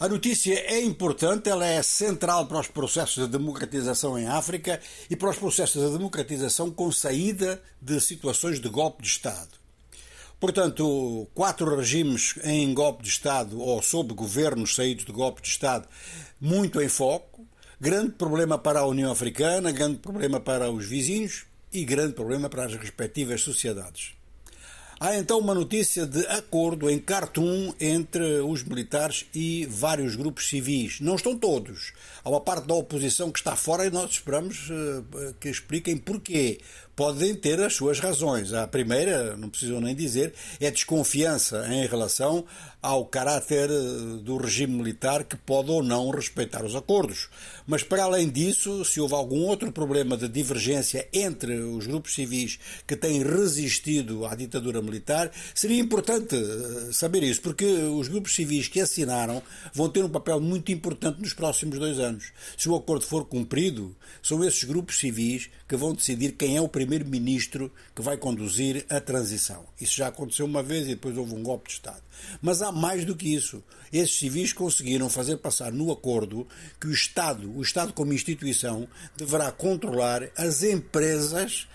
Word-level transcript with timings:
A 0.00 0.08
notícia 0.08 0.54
é 0.54 0.80
importante, 0.80 1.50
ela 1.50 1.66
é 1.66 1.82
central 1.82 2.46
para 2.46 2.60
os 2.60 2.68
processos 2.68 3.24
de 3.24 3.32
democratização 3.32 4.16
em 4.16 4.28
África 4.28 4.80
e 5.10 5.16
para 5.16 5.30
os 5.30 5.36
processos 5.36 5.84
de 5.84 5.98
democratização 5.98 6.70
com 6.70 6.92
saída 6.92 7.60
de 7.82 8.00
situações 8.00 8.60
de 8.60 8.68
golpe 8.68 9.02
de 9.02 9.08
Estado. 9.08 9.48
Portanto, 10.38 11.26
quatro 11.34 11.74
regimes 11.74 12.36
em 12.44 12.72
golpe 12.72 13.02
de 13.02 13.08
Estado 13.08 13.60
ou 13.60 13.82
sob 13.82 14.14
governos 14.14 14.76
saídos 14.76 15.04
de 15.04 15.10
golpe 15.10 15.42
de 15.42 15.48
Estado, 15.48 15.88
muito 16.40 16.80
em 16.80 16.88
foco. 16.88 17.44
Grande 17.80 18.12
problema 18.12 18.56
para 18.56 18.78
a 18.78 18.86
União 18.86 19.10
Africana, 19.10 19.72
grande 19.72 19.98
problema 19.98 20.38
para 20.38 20.70
os 20.70 20.86
vizinhos 20.86 21.44
e 21.72 21.84
grande 21.84 22.12
problema 22.12 22.48
para 22.48 22.66
as 22.66 22.74
respectivas 22.76 23.40
sociedades. 23.40 24.17
Há 25.00 25.16
então 25.16 25.38
uma 25.38 25.54
notícia 25.54 26.04
de 26.04 26.26
acordo 26.26 26.90
em 26.90 26.98
Khartoum 26.98 27.72
entre 27.80 28.40
os 28.40 28.64
militares 28.64 29.26
e 29.32 29.64
vários 29.66 30.16
grupos 30.16 30.48
civis. 30.48 30.98
Não 31.00 31.14
estão 31.14 31.38
todos. 31.38 31.92
Há 32.24 32.28
uma 32.28 32.40
parte 32.40 32.66
da 32.66 32.74
oposição 32.74 33.30
que 33.30 33.38
está 33.38 33.54
fora 33.54 33.86
e 33.86 33.90
nós 33.90 34.10
esperamos 34.10 34.68
eh, 34.68 35.34
que 35.38 35.48
expliquem 35.48 35.96
porquê 35.96 36.58
podem 36.98 37.32
ter 37.32 37.60
as 37.60 37.74
suas 37.74 38.00
razões. 38.00 38.52
A 38.52 38.66
primeira, 38.66 39.36
não 39.36 39.48
precisam 39.48 39.80
nem 39.80 39.94
dizer, 39.94 40.34
é 40.58 40.68
desconfiança 40.68 41.64
em 41.72 41.86
relação 41.86 42.44
ao 42.82 43.06
caráter 43.06 43.70
eh, 43.70 44.22
do 44.22 44.36
regime 44.36 44.74
militar 44.74 45.22
que 45.22 45.36
pode 45.36 45.70
ou 45.70 45.80
não 45.80 46.10
respeitar 46.10 46.64
os 46.64 46.74
acordos. 46.74 47.28
Mas, 47.66 47.84
para 47.84 48.02
além 48.02 48.28
disso, 48.28 48.84
se 48.84 49.00
houve 49.00 49.14
algum 49.14 49.42
outro 49.46 49.70
problema 49.70 50.16
de 50.16 50.28
divergência 50.28 51.08
entre 51.12 51.54
os 51.60 51.86
grupos 51.86 52.14
civis 52.14 52.58
que 52.86 52.96
têm 52.96 53.22
resistido 53.22 54.26
à 54.26 54.34
ditadura 54.34 54.82
militar, 54.82 55.30
seria 55.54 55.80
importante 55.80 56.34
eh, 56.34 56.92
saber 56.92 57.22
isso, 57.22 57.42
porque 57.42 57.64
os 57.64 58.08
grupos 58.08 58.34
civis 58.34 58.66
que 58.66 58.80
assinaram 58.80 59.40
vão 59.72 59.88
ter 59.88 60.04
um 60.04 60.08
papel 60.08 60.40
muito 60.40 60.72
importante 60.72 61.20
nos 61.20 61.32
próximos 61.32 61.78
dois 61.78 62.00
anos. 62.00 62.32
Se 62.56 62.68
o 62.68 62.74
acordo 62.74 63.04
for 63.04 63.24
cumprido, 63.24 63.94
são 64.20 64.42
esses 64.44 64.64
grupos 64.64 64.98
civis 64.98 65.48
que 65.68 65.76
vão 65.76 65.94
decidir 65.94 66.32
quem 66.32 66.56
é 66.56 66.60
o 66.60 66.68
primeiro-ministro 66.88 67.70
que 67.94 68.00
vai 68.00 68.16
conduzir 68.16 68.86
a 68.88 68.98
transição. 68.98 69.66
Isso 69.78 69.94
já 69.96 70.08
aconteceu 70.08 70.46
uma 70.46 70.62
vez 70.62 70.86
e 70.86 70.90
depois 70.90 71.18
houve 71.18 71.34
um 71.34 71.42
golpe 71.42 71.68
de 71.68 71.74
Estado. 71.74 72.02
Mas 72.40 72.62
há 72.62 72.72
mais 72.72 73.04
do 73.04 73.14
que 73.14 73.34
isso. 73.34 73.62
Esses 73.92 74.18
civis 74.18 74.54
conseguiram 74.54 75.10
fazer 75.10 75.36
passar 75.36 75.70
no 75.70 75.92
acordo 75.92 76.48
que 76.80 76.86
o 76.86 76.92
Estado, 76.92 77.54
o 77.54 77.60
Estado 77.60 77.92
como 77.92 78.14
instituição, 78.14 78.88
deverá 79.16 79.52
controlar 79.52 80.30
as 80.34 80.62
empresas 80.62 81.68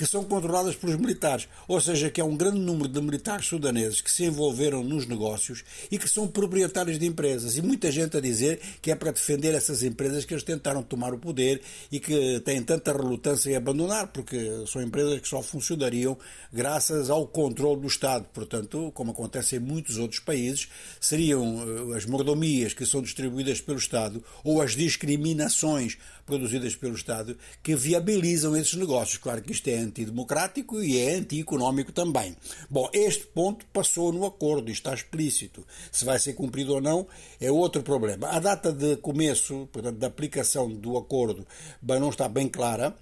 que 0.00 0.06
são 0.06 0.24
controladas 0.24 0.74
pelos 0.76 0.96
militares. 0.96 1.46
Ou 1.68 1.78
seja, 1.78 2.08
que 2.08 2.22
há 2.22 2.24
um 2.24 2.34
grande 2.34 2.58
número 2.58 2.88
de 2.88 3.02
militares 3.02 3.44
sudaneses 3.44 4.00
que 4.00 4.10
se 4.10 4.24
envolveram 4.24 4.82
nos 4.82 5.06
negócios 5.06 5.62
e 5.90 5.98
que 5.98 6.08
são 6.08 6.26
proprietários 6.26 6.98
de 6.98 7.04
empresas. 7.04 7.58
E 7.58 7.60
muita 7.60 7.92
gente 7.92 8.16
a 8.16 8.20
dizer 8.20 8.62
que 8.80 8.90
é 8.90 8.94
para 8.94 9.12
defender 9.12 9.54
essas 9.54 9.82
empresas 9.82 10.24
que 10.24 10.32
eles 10.32 10.42
tentaram 10.42 10.82
tomar 10.82 11.12
o 11.12 11.18
poder 11.18 11.60
e 11.92 12.00
que 12.00 12.40
têm 12.40 12.62
tanta 12.62 12.94
relutância 12.94 13.50
em 13.50 13.56
abandonar, 13.56 14.06
porque 14.06 14.64
são 14.66 14.80
empresas 14.80 15.20
que 15.20 15.28
só 15.28 15.42
funcionariam 15.42 16.16
graças 16.50 17.10
ao 17.10 17.26
controle 17.26 17.82
do 17.82 17.86
Estado. 17.86 18.24
Portanto, 18.32 18.90
como 18.94 19.10
acontece 19.10 19.56
em 19.56 19.58
muitos 19.58 19.98
outros 19.98 20.20
países, 20.20 20.66
seriam 20.98 21.92
eh, 21.92 21.96
as 21.98 22.06
mordomias 22.06 22.72
que 22.72 22.86
são 22.86 23.02
distribuídas 23.02 23.60
pelo 23.60 23.76
Estado 23.76 24.24
ou 24.42 24.62
as 24.62 24.74
discriminações 24.74 25.98
produzidas 26.24 26.76
pelo 26.76 26.94
Estado 26.94 27.36
que 27.62 27.74
viabilizam 27.74 28.56
esses 28.56 28.74
negócios. 28.74 29.18
Claro 29.18 29.42
que 29.42 29.52
isto 29.52 29.68
é 29.68 29.74
antidemocrático 29.90 30.82
e 30.82 30.98
é 30.98 31.16
antieconómico 31.16 31.92
também. 31.92 32.36
Bom, 32.70 32.88
este 32.92 33.26
ponto 33.26 33.66
passou 33.66 34.12
no 34.12 34.24
acordo, 34.24 34.70
está 34.70 34.94
explícito. 34.94 35.66
Se 35.92 36.04
vai 36.04 36.18
ser 36.18 36.34
cumprido 36.34 36.74
ou 36.74 36.80
não 36.80 37.06
é 37.40 37.50
outro 37.50 37.82
problema. 37.82 38.28
A 38.28 38.38
data 38.38 38.72
de 38.72 38.96
começo, 38.96 39.68
portanto, 39.72 39.98
da 39.98 40.06
aplicação 40.06 40.70
do 40.70 40.96
acordo, 40.96 41.46
não 41.82 42.08
está 42.08 42.28
bem 42.28 42.48
clara. 42.48 42.96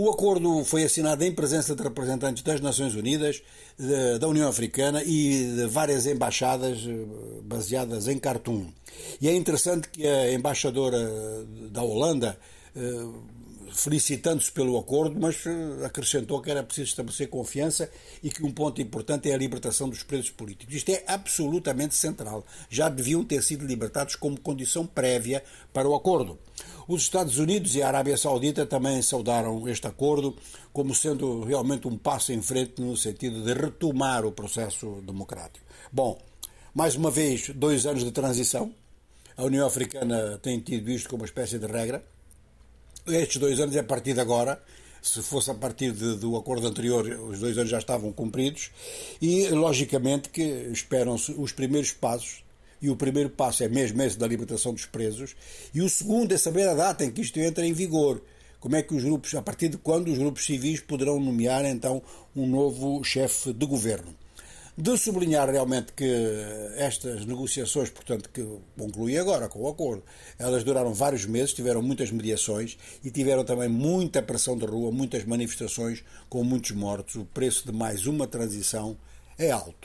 O 0.00 0.08
acordo 0.08 0.64
foi 0.64 0.84
assinado 0.84 1.24
em 1.24 1.34
presença 1.34 1.74
de 1.74 1.82
representantes 1.82 2.44
das 2.44 2.60
Nações 2.60 2.94
Unidas, 2.94 3.42
da 4.20 4.28
União 4.28 4.48
Africana 4.48 5.02
e 5.02 5.56
de 5.56 5.66
várias 5.66 6.06
embaixadas 6.06 6.78
eh, 6.86 7.40
baseadas 7.42 8.06
em 8.06 8.16
Khartoum. 8.16 8.72
E 9.20 9.28
é 9.28 9.34
interessante 9.34 9.88
que 9.88 10.06
a 10.06 10.32
embaixadora 10.32 10.98
da 11.72 11.82
Holanda 11.82 12.38
eh, 12.76 13.06
felicitando-se 13.72 14.50
pelo 14.50 14.78
acordo, 14.78 15.18
mas 15.20 15.44
eh, 15.46 15.84
acrescentou 15.84 16.40
que 16.40 16.50
era 16.50 16.62
preciso 16.62 16.88
estabelecer 16.88 17.28
confiança 17.28 17.90
e 18.22 18.30
que 18.30 18.44
um 18.44 18.50
ponto 18.50 18.80
importante 18.80 19.30
é 19.30 19.34
a 19.34 19.38
libertação 19.38 19.88
dos 19.88 20.02
presos 20.02 20.30
políticos. 20.30 20.74
Isto 20.74 20.90
é 20.90 21.04
absolutamente 21.06 21.94
central. 21.94 22.44
Já 22.68 22.88
deviam 22.88 23.24
ter 23.24 23.42
sido 23.42 23.66
libertados 23.66 24.16
como 24.16 24.40
condição 24.40 24.86
prévia 24.86 25.42
para 25.72 25.88
o 25.88 25.94
acordo. 25.94 26.38
Os 26.86 27.02
Estados 27.02 27.38
Unidos 27.38 27.74
e 27.74 27.82
a 27.82 27.88
Arábia 27.88 28.16
Saudita 28.16 28.64
também 28.64 29.02
saudaram 29.02 29.68
este 29.68 29.86
acordo 29.86 30.36
como 30.72 30.94
sendo 30.94 31.44
realmente 31.44 31.86
um 31.86 31.98
passo 31.98 32.32
em 32.32 32.40
frente 32.40 32.80
no 32.80 32.96
sentido 32.96 33.42
de 33.42 33.52
retomar 33.52 34.24
o 34.24 34.32
processo 34.32 35.02
democrático. 35.06 35.64
Bom, 35.92 36.18
mais 36.74 36.96
uma 36.96 37.10
vez, 37.10 37.50
dois 37.50 37.86
anos 37.86 38.04
de 38.04 38.10
transição. 38.10 38.72
A 39.36 39.44
União 39.44 39.66
Africana 39.66 40.38
tem 40.42 40.58
tido 40.60 40.90
isto 40.90 41.08
como 41.08 41.22
uma 41.22 41.26
espécie 41.26 41.58
de 41.58 41.66
regra 41.66 42.04
estes 43.10 43.38
dois 43.38 43.60
anos 43.60 43.74
é 43.76 43.80
a 43.80 43.84
partir 43.84 44.14
de 44.14 44.20
agora. 44.20 44.60
Se 45.00 45.22
fosse 45.22 45.50
a 45.50 45.54
partir 45.54 45.92
de, 45.92 46.16
do 46.16 46.36
acordo 46.36 46.66
anterior, 46.66 47.06
os 47.06 47.38
dois 47.38 47.56
anos 47.56 47.70
já 47.70 47.78
estavam 47.78 48.12
cumpridos. 48.12 48.70
E, 49.22 49.48
logicamente, 49.48 50.28
que 50.28 50.42
esperam-se 50.72 51.32
os 51.32 51.52
primeiros 51.52 51.92
passos 51.92 52.42
e 52.80 52.90
o 52.90 52.96
primeiro 52.96 53.30
passo 53.30 53.64
é 53.64 53.68
mesmo 53.68 54.00
esse 54.02 54.18
da 54.18 54.26
libertação 54.26 54.72
dos 54.72 54.86
presos, 54.86 55.34
e 55.74 55.80
o 55.80 55.88
segundo 55.88 56.32
é 56.32 56.38
saber 56.38 56.68
a 56.68 56.74
data 56.74 57.04
em 57.04 57.10
que 57.10 57.20
isto 57.20 57.38
entra 57.40 57.66
em 57.66 57.72
vigor. 57.72 58.22
Como 58.60 58.76
é 58.76 58.82
que 58.82 58.94
os 58.94 59.02
grupos, 59.02 59.34
a 59.34 59.42
partir 59.42 59.68
de 59.68 59.76
quando 59.76 60.08
os 60.10 60.18
grupos 60.18 60.44
civis 60.44 60.80
poderão 60.80 61.20
nomear 61.20 61.64
então 61.64 62.02
um 62.36 62.46
novo 62.46 63.02
chefe 63.04 63.52
de 63.52 63.66
governo 63.66 64.14
de 64.80 64.96
sublinhar 64.96 65.50
realmente 65.50 65.92
que 65.92 66.08
estas 66.76 67.26
negociações, 67.26 67.90
portanto, 67.90 68.30
que 68.30 68.46
concluí 68.76 69.18
agora 69.18 69.48
com 69.48 69.62
o 69.62 69.68
acordo, 69.68 70.04
elas 70.38 70.62
duraram 70.62 70.94
vários 70.94 71.26
meses, 71.26 71.52
tiveram 71.52 71.82
muitas 71.82 72.12
mediações 72.12 72.78
e 73.02 73.10
tiveram 73.10 73.44
também 73.44 73.68
muita 73.68 74.22
pressão 74.22 74.56
de 74.56 74.64
rua, 74.64 74.92
muitas 74.92 75.24
manifestações 75.24 76.04
com 76.28 76.44
muitos 76.44 76.70
mortos. 76.70 77.16
O 77.16 77.24
preço 77.24 77.66
de 77.66 77.72
mais 77.72 78.06
uma 78.06 78.28
transição 78.28 78.96
é 79.36 79.50
alto. 79.50 79.74